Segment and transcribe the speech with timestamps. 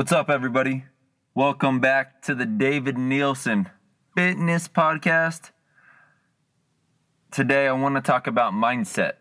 [0.00, 0.84] What's up, everybody?
[1.34, 3.68] Welcome back to the David Nielsen
[4.16, 5.50] Fitness Podcast.
[7.30, 9.16] Today, I want to talk about mindset.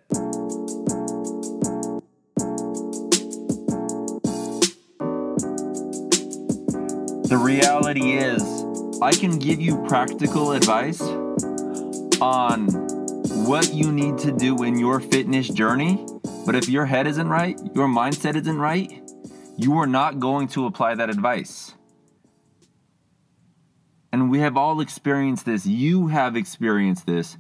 [7.28, 8.42] The reality is,
[9.02, 11.02] I can give you practical advice
[12.22, 12.70] on
[13.46, 16.06] what you need to do in your fitness journey,
[16.46, 18.99] but if your head isn't right, your mindset isn't right,
[19.60, 21.74] you are not going to apply that advice.
[24.12, 25.66] And we have all experienced this.
[25.66, 27.38] You have experienced this.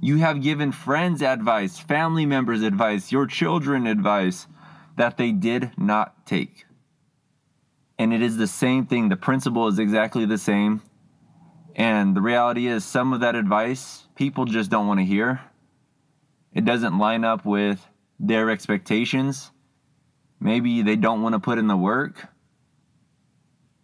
[0.00, 4.46] You have given friends advice, family members advice, your children advice
[4.96, 6.64] that they did not take.
[7.98, 9.10] And it is the same thing.
[9.10, 10.80] The principle is exactly the same.
[11.76, 15.42] And the reality is, some of that advice people just don't want to hear.
[16.54, 17.86] It doesn't line up with
[18.18, 19.50] their expectations.
[20.40, 22.28] Maybe they don't want to put in the work.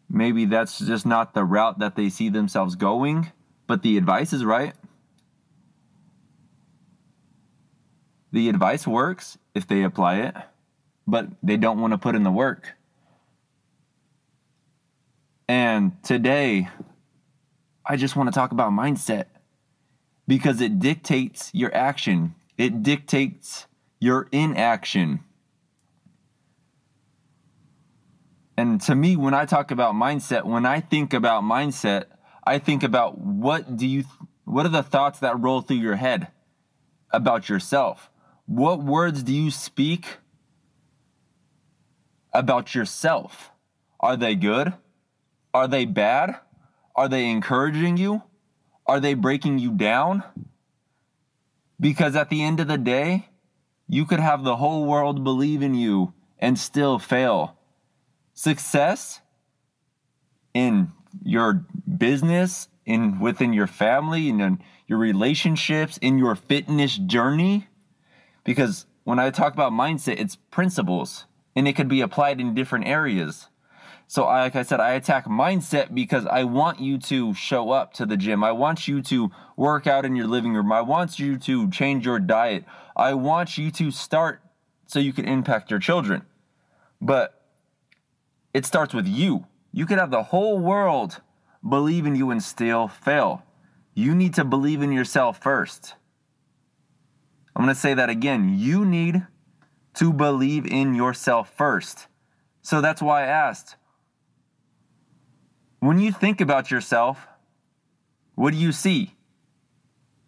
[0.08, 3.32] Maybe that's just not the route that they see themselves going,
[3.66, 4.74] but the advice is right.
[8.32, 10.34] The advice works if they apply it,
[11.06, 12.74] but they don't want to put in the work.
[15.48, 16.68] And today,
[17.86, 19.26] I just want to talk about mindset
[20.26, 23.66] because it dictates your action, it dictates
[24.00, 25.20] your inaction.
[28.56, 32.04] And to me, when I talk about mindset, when I think about mindset,
[32.44, 34.04] I think about what do you,
[34.44, 36.28] what are the thoughts that roll through your head
[37.10, 38.10] about yourself?
[38.46, 40.18] What words do you speak
[42.32, 43.50] about yourself?
[43.98, 44.74] Are they good?
[45.52, 46.36] Are they bad?
[46.94, 48.22] Are they encouraging you?
[48.86, 50.22] Are they breaking you down?
[51.80, 53.28] Because at the end of the day,
[53.88, 57.58] you could have the whole world believe in you and still fail
[58.34, 59.20] success
[60.52, 61.64] in your
[61.96, 67.68] business, in within your family, in your relationships, in your fitness journey.
[68.44, 71.24] Because when I talk about mindset, it's principles
[71.56, 73.48] and it could be applied in different areas.
[74.06, 78.06] So, like I said, I attack mindset because I want you to show up to
[78.06, 78.44] the gym.
[78.44, 80.70] I want you to work out in your living room.
[80.72, 82.64] I want you to change your diet.
[82.94, 84.42] I want you to start
[84.86, 86.22] so you can impact your children.
[87.00, 87.43] But
[88.54, 89.46] it starts with you.
[89.72, 91.20] You could have the whole world
[91.68, 93.42] believe in you and still fail.
[93.94, 95.94] You need to believe in yourself first.
[97.56, 98.56] I'm going to say that again.
[98.56, 99.26] You need
[99.94, 102.06] to believe in yourself first.
[102.62, 103.76] So that's why I asked
[105.80, 107.28] when you think about yourself,
[108.36, 109.16] what do you see?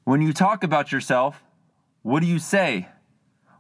[0.05, 1.43] When you talk about yourself,
[2.03, 2.89] what do you say?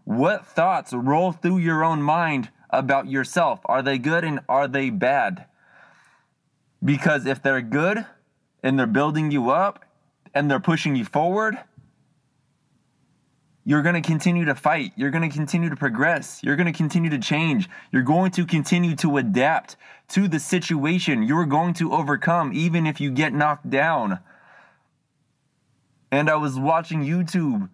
[0.04, 3.60] What thoughts roll through your own mind about yourself?
[3.66, 5.46] Are they good and are they bad?
[6.84, 8.04] Because if they're good
[8.62, 9.84] and they're building you up
[10.34, 11.58] and they're pushing you forward,
[13.64, 14.92] you're going to continue to fight.
[14.94, 16.40] You're going to continue to progress.
[16.44, 17.68] You're going to continue to change.
[17.90, 19.76] You're going to continue to adapt
[20.10, 21.24] to the situation.
[21.24, 24.20] You're going to overcome even if you get knocked down.
[26.12, 27.68] And I was watching YouTube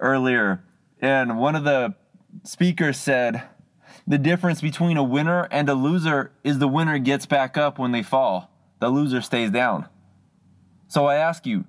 [0.00, 0.64] earlier,
[1.00, 1.94] and one of the
[2.42, 3.42] speakers said,
[4.06, 7.92] the difference between a winner and a loser is the winner gets back up when
[7.92, 9.86] they fall, the loser stays down.
[10.88, 11.64] So I ask you,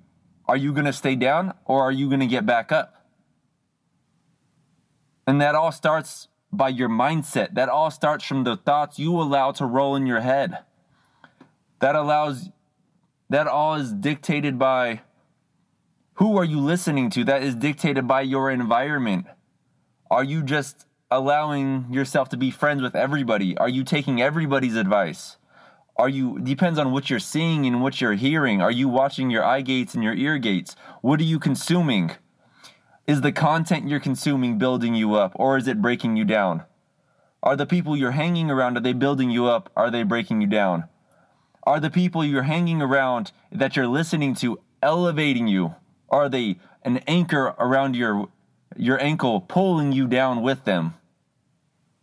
[0.46, 3.06] are you going to stay down or are you going to get back up?
[5.26, 7.54] And that all starts by your mindset.
[7.54, 10.58] That all starts from the thoughts you allow to roll in your head.
[11.80, 12.48] That allows,
[13.28, 15.02] that all is dictated by
[16.14, 17.24] who are you listening to?
[17.24, 19.26] That is dictated by your environment.
[20.10, 23.56] Are you just allowing yourself to be friends with everybody?
[23.56, 25.36] Are you taking everybody's advice?
[25.96, 28.62] Are you depends on what you're seeing and what you're hearing.
[28.62, 30.76] Are you watching your eye gates and your ear gates?
[31.00, 32.12] What are you consuming?
[33.06, 36.64] Is the content you're consuming building you up or is it breaking you down?
[37.42, 39.70] Are the people you're hanging around are they building you up?
[39.74, 40.84] Are they breaking you down?
[41.64, 45.74] Are the people you're hanging around that you're listening to elevating you?
[46.10, 48.28] Are they an anchor around your
[48.76, 50.94] your ankle pulling you down with them?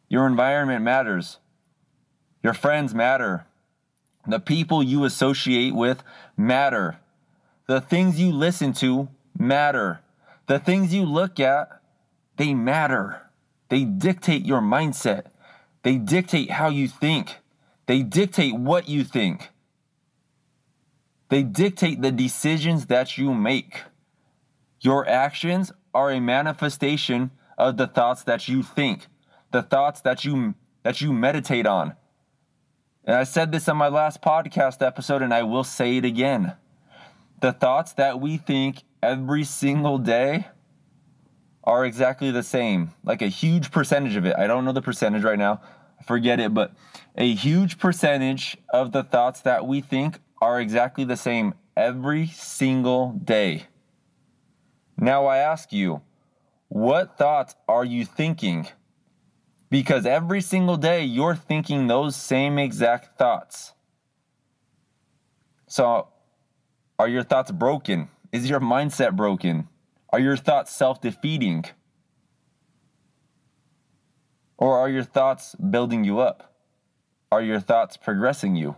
[0.07, 1.38] Your environment matters.
[2.44, 3.46] Your friends matter.
[4.28, 6.04] The people you associate with
[6.38, 6.98] matter.
[7.68, 10.02] The things you listen to matter.
[10.48, 11.81] The things you look at,
[12.38, 13.22] they matter.
[13.69, 15.25] They dictate your mindset.
[15.84, 17.38] They dictate how you think.
[17.88, 19.50] They dictate what you think.
[21.30, 23.84] They dictate the decisions that you make.
[24.81, 29.07] Your actions are a manifestation of the thoughts that you think
[29.51, 31.95] the thoughts that you that you meditate on.
[33.06, 36.53] And I said this on my last podcast episode, and I will say it again.
[37.42, 40.47] The thoughts that we think every single day
[41.63, 42.94] are exactly the same.
[43.03, 44.36] Like a huge percentage of it.
[44.38, 45.62] I don't know the percentage right now.
[46.06, 46.74] Forget it, but
[47.15, 53.12] a huge percentage of the thoughts that we think are exactly the same every single
[53.12, 53.68] day.
[54.97, 56.01] Now I ask you,
[56.68, 58.68] what thoughts are you thinking?
[59.75, 63.74] Because every single day you're thinking those same exact thoughts.
[65.68, 66.07] So,
[66.98, 68.07] are your thoughts broken?
[68.31, 69.68] Is your mindset broken?
[70.12, 71.66] Are your thoughts self defeating?
[74.57, 76.56] Or are your thoughts building you up?
[77.30, 78.78] Are your thoughts progressing you?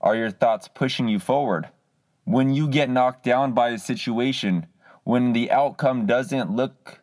[0.00, 1.68] Are your thoughts pushing you forward?
[2.24, 4.66] When you get knocked down by a situation,
[5.04, 7.00] when the outcome doesn't look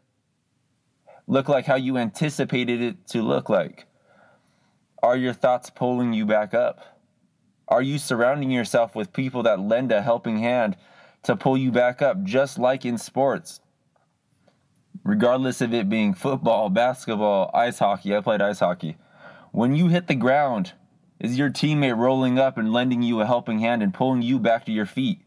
[1.28, 3.86] look like how you anticipated it to look like?
[5.04, 6.98] Are your thoughts pulling you back up?
[7.68, 10.78] Are you surrounding yourself with people that lend a helping hand
[11.24, 13.60] to pull you back up, just like in sports?
[15.04, 18.98] Regardless of it being football, basketball, ice hockey, I played ice hockey.
[19.52, 20.74] When you hit the ground,
[21.20, 24.66] is your teammate rolling up and lending you a helping hand and pulling you back
[24.66, 25.22] to your feet?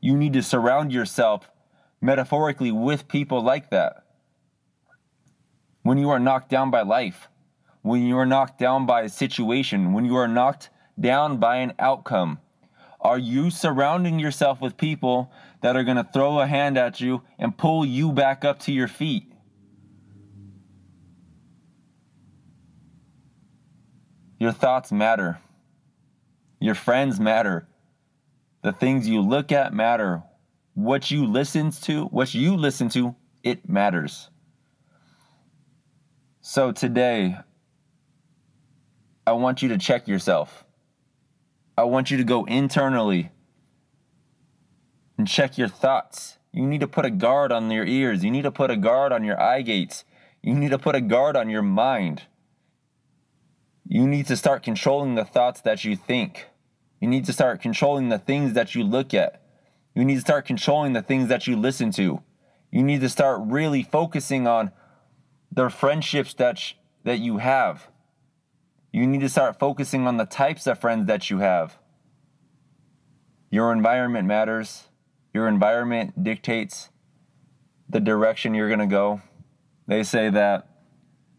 [0.00, 1.50] You need to surround yourself
[2.00, 4.03] metaphorically with people like that.
[5.84, 7.28] When you are knocked down by life,
[7.82, 11.74] when you are knocked down by a situation, when you are knocked down by an
[11.78, 12.40] outcome,
[13.02, 17.20] are you surrounding yourself with people that are going to throw a hand at you
[17.38, 19.30] and pull you back up to your feet?
[24.38, 25.38] Your thoughts matter.
[26.60, 27.68] Your friends matter.
[28.62, 30.22] The things you look at matter.
[30.72, 34.30] What you listen to, what you listen to, it matters.
[36.46, 37.38] So today,
[39.26, 40.66] I want you to check yourself.
[41.78, 43.30] I want you to go internally
[45.16, 46.36] and check your thoughts.
[46.52, 48.22] You need to put a guard on your ears.
[48.22, 50.04] You need to put a guard on your eye gates.
[50.42, 52.24] You need to put a guard on your mind.
[53.88, 56.48] You need to start controlling the thoughts that you think.
[57.00, 59.40] You need to start controlling the things that you look at.
[59.94, 62.20] You need to start controlling the things that you listen to.
[62.70, 64.72] You need to start really focusing on
[65.54, 66.74] the friendships that sh-
[67.04, 67.88] that you have.
[68.92, 71.78] You need to start focusing on the types of friends that you have.
[73.50, 74.88] Your environment matters.
[75.32, 76.90] Your environment dictates
[77.88, 79.20] the direction you're going to go.
[79.86, 80.68] They say that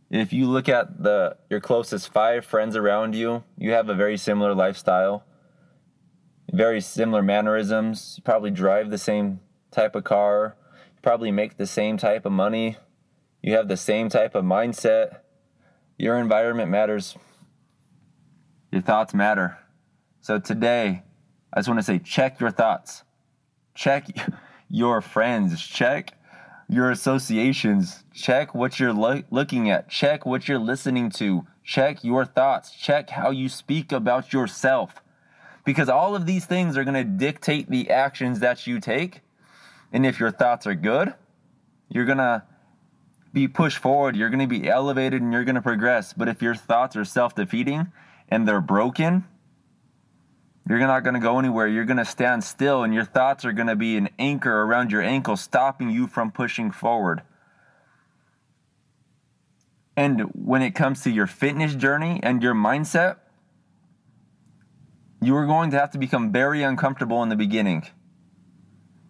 [0.10, 4.18] if you look at the your closest five friends around you, you have a very
[4.18, 5.24] similar lifestyle,
[6.52, 8.16] very similar mannerisms.
[8.18, 9.40] You probably drive the same
[9.72, 10.56] type of car.
[10.76, 12.78] You probably make the same type of money.
[13.46, 15.20] You have the same type of mindset.
[16.00, 17.16] Your environment matters.
[18.72, 19.60] Your thoughts matter.
[20.22, 21.04] So today,
[21.54, 23.04] I just want to say check your thoughts.
[23.76, 24.08] Check
[24.72, 25.62] your friends.
[25.62, 26.18] Check
[26.68, 28.04] your associations.
[28.16, 29.90] Check what you're lo- looking at.
[29.90, 31.46] Check what you're listening to.
[31.64, 32.72] Check your thoughts.
[32.72, 35.04] Check how you speak about yourself.
[35.64, 39.22] Because all of these things are going to dictate the actions that you take.
[39.94, 41.14] And if your thoughts are good,
[41.90, 42.42] you're going to
[43.36, 44.16] be pushed forward.
[44.16, 46.14] You're going to be elevated and you're going to progress.
[46.14, 47.92] But if your thoughts are self defeating
[48.30, 49.26] and they're broken,
[50.68, 51.68] you're not going to go anywhere.
[51.68, 54.92] You're going to stand still, and your thoughts are going to be an anchor around
[54.92, 57.22] your ankle, stopping you from pushing forward.
[59.96, 63.18] And when it comes to your fitness journey and your mindset,
[65.22, 67.86] you are going to have to become very uncomfortable in the beginning.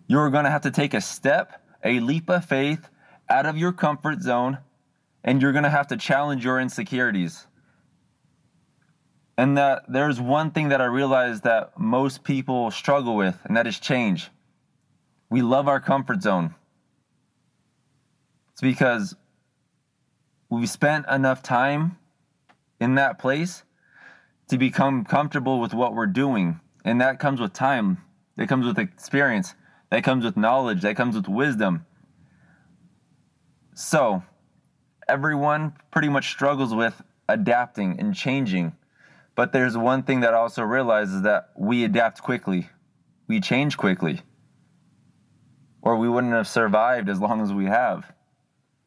[0.07, 2.89] You are going to have to take a step, a leap of faith
[3.29, 4.59] out of your comfort zone,
[5.23, 7.47] and you're going to have to challenge your insecurities.
[9.37, 13.67] And that there's one thing that I realize that most people struggle with, and that
[13.67, 14.29] is change.
[15.29, 16.55] We love our comfort zone.
[18.53, 19.15] It's because
[20.49, 21.97] we've spent enough time
[22.79, 23.63] in that place
[24.47, 26.59] to become comfortable with what we're doing.
[26.85, 27.97] And that comes with time,
[28.37, 29.55] that comes with experience,
[29.89, 31.85] that comes with knowledge, that comes with wisdom.
[33.77, 34.23] So,
[35.05, 38.73] everyone pretty much struggles with adapting and changing.
[39.35, 42.69] But there's one thing that I also realize is that we adapt quickly,
[43.27, 44.21] we change quickly,
[45.81, 48.13] or we wouldn't have survived as long as we have.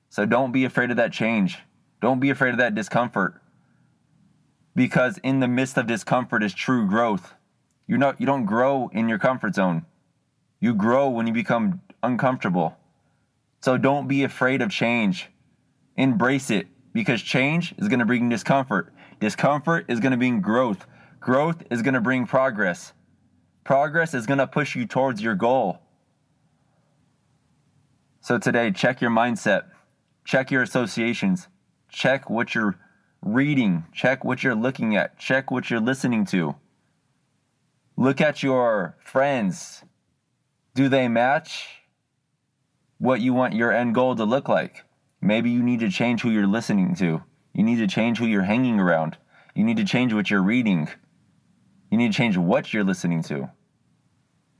[0.09, 1.59] So don't be afraid of that change.
[2.01, 3.43] Don't be afraid of that discomfort.
[4.75, 7.35] Because in the midst of discomfort is true growth.
[7.87, 9.85] You know you don't grow in your comfort zone.
[10.61, 12.78] You grow when you become uncomfortable.
[13.61, 15.29] So don't be afraid of change.
[15.97, 18.93] Embrace it because change is going to bring discomfort.
[19.21, 20.87] Discomfort is going to bring growth.
[21.21, 22.93] Growth is going to bring progress.
[23.65, 25.81] Progress is going to push you towards your goal.
[28.21, 29.65] So today, check your mindset,
[30.25, 31.49] check your associations,
[31.89, 32.79] check what you're
[33.23, 36.55] reading, check what you're looking at, check what you're listening to.
[37.97, 39.83] Look at your friends.
[40.75, 41.78] Do they match
[42.99, 44.85] what you want your end goal to look like?
[45.21, 47.23] Maybe you need to change who you're listening to.
[47.55, 49.17] You need to change who you're hanging around.
[49.55, 50.89] You need to change what you're reading.
[51.91, 53.35] You need to change what you're listening to.
[53.35, 53.49] You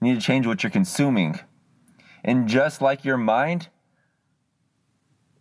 [0.01, 1.39] need to change what you're consuming.
[2.25, 3.69] And just like your mind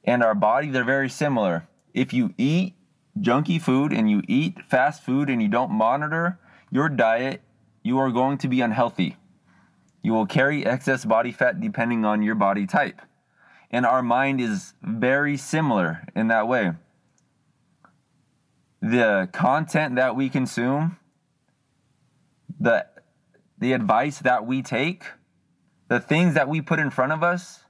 [0.03, 1.67] and our body, they're very similar.
[1.93, 2.75] If you eat
[3.19, 6.39] junky food and you eat fast food and you don't monitor
[6.71, 7.41] your diet,
[7.81, 9.17] you are going to be unhealthy.
[10.07, 13.01] You will carry excess body fat depending on your body type.
[13.69, 16.71] And our mind is very similar in that way.
[18.81, 20.95] The content that we consume,
[22.57, 22.85] the,
[23.59, 25.03] the advice that we take,
[25.89, 27.65] the things that we put in front of us,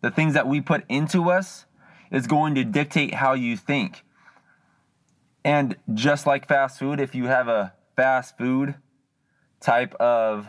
[0.00, 1.66] the things that we put into us,
[2.10, 4.02] is going to dictate how you think.
[5.44, 8.74] And just like fast food, if you have a fast food
[9.60, 10.48] type of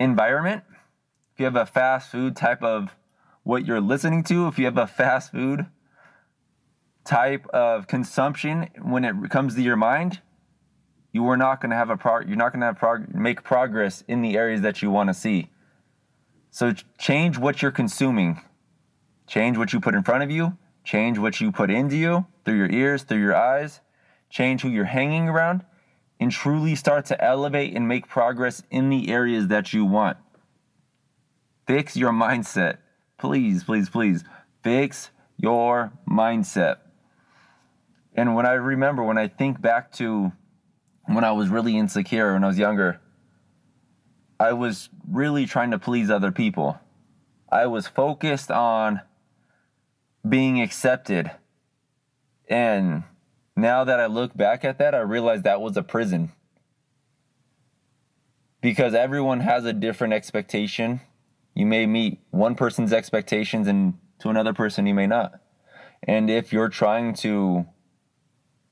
[0.00, 0.64] environment,
[1.32, 2.94] if you have a fast food type of
[3.42, 5.66] what you're listening to, if you have a fast food
[7.04, 10.20] type of consumption when it comes to your mind,
[11.12, 13.42] you are not going to have a pro- you're not going to have prog- make
[13.42, 15.50] progress in the areas that you want to see.
[16.50, 18.40] So change what you're consuming.
[19.26, 22.56] Change what you put in front of you, change what you put into you through
[22.56, 23.80] your ears, through your eyes,
[24.30, 25.64] change who you're hanging around
[26.20, 30.16] and truly start to elevate and make progress in the areas that you want.
[31.66, 32.78] Fix your mindset.
[33.18, 34.24] Please, please, please
[34.62, 36.78] fix your mindset.
[38.14, 40.32] And when I remember, when I think back to
[41.06, 43.00] when I was really insecure when I was younger,
[44.40, 46.78] I was really trying to please other people.
[47.50, 49.00] I was focused on
[50.28, 51.30] being accepted.
[52.48, 53.04] And
[53.60, 56.32] now that I look back at that, I realize that was a prison.
[58.60, 61.00] Because everyone has a different expectation
[61.58, 65.40] you may meet one person's expectations and to another person you may not.
[66.04, 67.66] And if you're trying to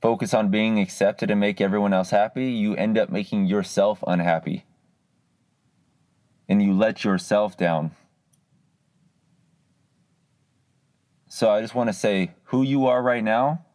[0.00, 4.66] focus on being accepted and make everyone else happy, you end up making yourself unhappy.
[6.48, 7.90] And you let yourself down.
[11.26, 13.65] So I just want to say who you are right now,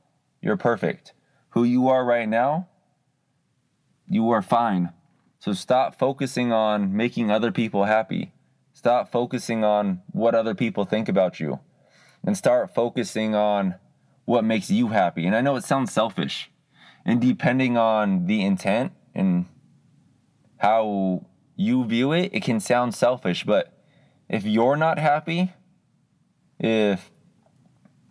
[0.42, 1.14] you're perfect.
[1.50, 2.68] Who you are right now,
[4.08, 4.92] you are fine.
[5.40, 8.34] So stop focusing on making other people happy.
[8.74, 11.60] Stop focusing on what other people think about you
[12.24, 13.76] and start focusing on
[14.26, 15.26] what makes you happy.
[15.26, 16.52] And I know it sounds selfish,
[17.06, 19.46] and depending on the intent and
[20.58, 23.44] how you view it, it can sound selfish.
[23.44, 23.74] But
[24.30, 25.54] if you're not happy,
[26.60, 27.12] if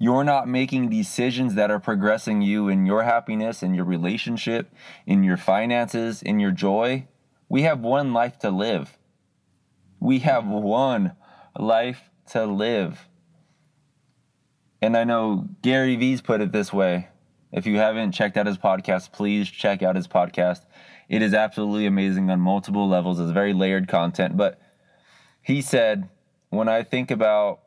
[0.02, 4.72] you're not making decisions that are progressing you in your happiness, in your relationship,
[5.06, 7.06] in your finances, in your joy,
[7.50, 8.96] we have one life to live.
[10.00, 11.12] We have one
[11.54, 13.08] life to live.
[14.80, 17.08] And I know Gary Vee's put it this way.
[17.52, 20.64] If you haven't checked out his podcast, please check out his podcast.
[21.10, 23.20] It is absolutely amazing on multiple levels.
[23.20, 24.38] It's very layered content.
[24.38, 24.58] But
[25.42, 26.08] he said,
[26.48, 27.60] when I think about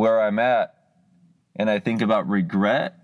[0.00, 0.74] where I'm at
[1.54, 2.98] and I think about regret,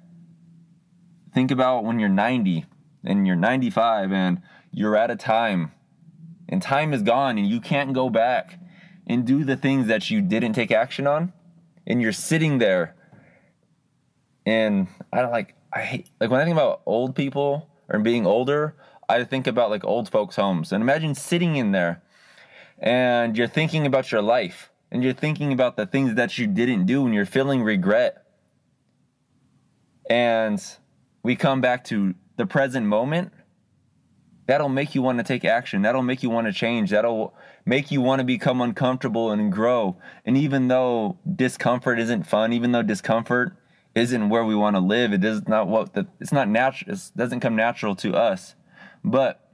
[1.35, 2.65] think about when you're 90
[3.05, 4.41] and you're 95 and
[4.73, 5.73] you're at a time
[6.49, 8.59] and time is gone and you can't go back
[9.07, 11.35] and do the things that you didn't take action on
[11.87, 12.97] and you're sitting there
[14.47, 18.25] and i don't like i hate like when i think about old people or being
[18.25, 18.75] older
[19.07, 22.03] i think about like old folks homes and imagine sitting in there
[22.79, 26.87] and you're thinking about your life and you're thinking about the things that you didn't
[26.87, 28.25] do and you're feeling regret
[30.09, 30.63] and
[31.23, 33.33] we come back to the present moment
[34.47, 35.83] That'll make you want to take action.
[35.83, 36.91] That'll make you want to change.
[36.91, 39.97] That'll make you want to become uncomfortable and grow.
[40.25, 43.57] And even though discomfort isn't fun, even though discomfort
[43.97, 46.95] isn't where we want to live, it is not what the, it's not natural.
[46.95, 48.55] It doesn't come natural to us.
[49.03, 49.51] But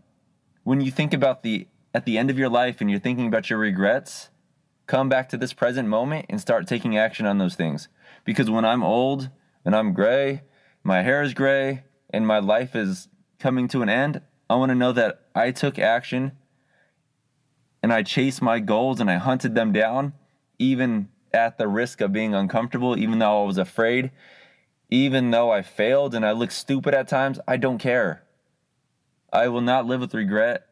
[0.63, 3.49] when you think about the at the end of your life and you're thinking about
[3.49, 4.29] your regrets,
[4.93, 7.89] come back to this present moment and start taking action on those things.
[8.27, 9.31] Because when I'm old
[9.65, 10.43] and I'm gray,
[10.85, 13.09] my hair is gray, and my life is
[13.39, 14.21] coming to an end,
[14.51, 16.33] I want to know that I took action
[17.83, 20.13] and I chased my goals and I hunted them down,
[20.59, 24.11] even at the risk of being uncomfortable, even though I was afraid,
[24.93, 28.25] Even though I failed and I look stupid at times, I don't care.
[29.33, 30.67] I will not live with regret.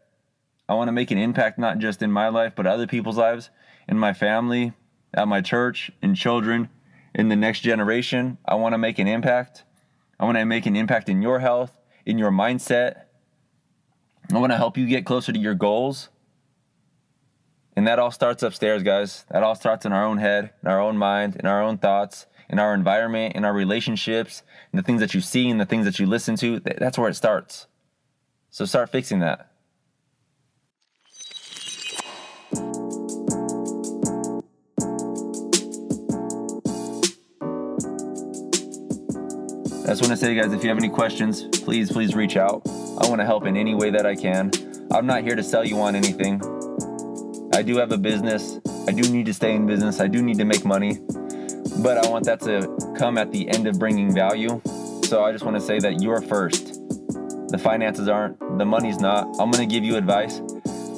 [0.68, 3.48] I want to make an impact not just in my life, but other people's lives,
[3.90, 4.72] in my family,
[5.12, 6.68] at my church, in children,
[7.14, 8.38] in the next generation.
[8.46, 9.64] I want to make an impact.
[10.18, 13.02] I want to make an impact in your health, in your mindset.
[14.32, 16.08] I want to help you get closer to your goals.
[17.74, 19.24] And that all starts upstairs, guys.
[19.30, 22.26] That all starts in our own head, in our own mind, in our own thoughts,
[22.48, 24.42] in our environment, in our relationships,
[24.72, 26.60] in the things that you see and the things that you listen to.
[26.60, 27.66] That's where it starts.
[28.50, 29.49] So start fixing that.
[39.90, 42.62] Just want to say, guys, if you have any questions, please, please reach out.
[42.64, 44.52] I want to help in any way that I can.
[44.92, 46.40] I'm not here to sell you on anything.
[47.52, 48.60] I do have a business.
[48.86, 49.98] I do need to stay in business.
[49.98, 51.00] I do need to make money.
[51.82, 54.60] But I want that to come at the end of bringing value.
[55.02, 56.74] So I just want to say that you're first.
[57.48, 59.24] The finances aren't, the money's not.
[59.40, 60.40] I'm going to give you advice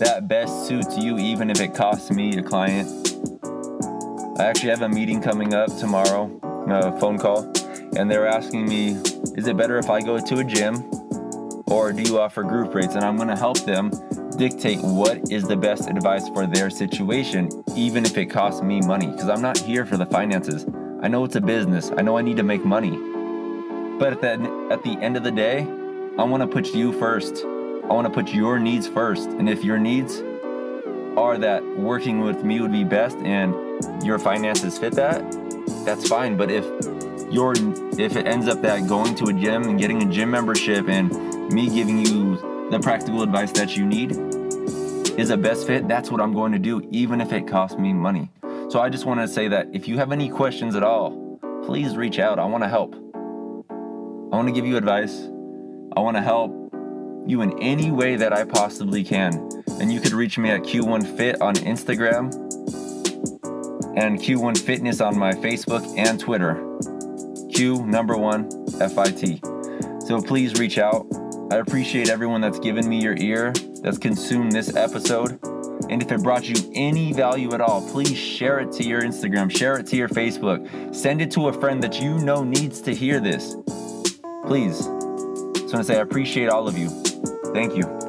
[0.00, 2.88] that best suits you, even if it costs me a client.
[4.38, 6.30] I actually have a meeting coming up tomorrow,
[6.68, 7.50] a phone call,
[7.96, 8.90] and they're asking me,
[9.36, 10.84] is it better if I go to a gym
[11.66, 12.94] or do you offer group rates?
[12.94, 13.90] And I'm going to help them
[14.36, 19.06] dictate what is the best advice for their situation, even if it costs me money,
[19.06, 20.66] because I'm not here for the finances.
[21.02, 22.98] I know it's a business, I know I need to make money.
[23.98, 25.66] But at the, at the end of the day,
[26.18, 27.44] I want to put you first.
[27.44, 29.28] I want to put your needs first.
[29.28, 30.22] And if your needs
[31.16, 33.54] are that working with me would be best and
[34.04, 35.20] your finances fit that,
[35.84, 36.36] that's fine.
[36.36, 36.64] But if
[37.32, 37.54] your
[37.98, 41.10] if it ends up that going to a gym and getting a gym membership and
[41.52, 44.12] me giving you the practical advice that you need
[45.18, 47.92] is a best fit, that's what I'm going to do, even if it costs me
[47.92, 48.30] money.
[48.68, 51.96] So I just want to say that if you have any questions at all, please
[51.96, 52.38] reach out.
[52.38, 52.94] I want to help.
[52.94, 55.28] I want to give you advice.
[55.94, 56.50] I want to help
[57.26, 59.48] you in any way that I possibly can.
[59.80, 62.32] And you could reach me at Q1 Fit on Instagram
[63.96, 66.54] and Q1 Fitness on my Facebook and Twitter.
[67.62, 69.40] Number one FIT.
[70.06, 71.06] So please reach out.
[71.50, 75.38] I appreciate everyone that's given me your ear, that's consumed this episode.
[75.88, 79.50] And if it brought you any value at all, please share it to your Instagram,
[79.50, 82.94] share it to your Facebook, send it to a friend that you know needs to
[82.94, 83.54] hear this.
[84.46, 84.78] Please.
[84.78, 86.88] Just want to say I appreciate all of you.
[87.52, 88.01] Thank you.